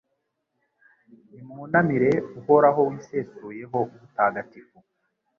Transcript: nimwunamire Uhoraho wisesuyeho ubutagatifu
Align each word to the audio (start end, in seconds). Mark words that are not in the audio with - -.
nimwunamire 1.31 2.11
Uhoraho 2.39 2.81
wisesuyeho 2.89 3.77
ubutagatifu 3.93 4.77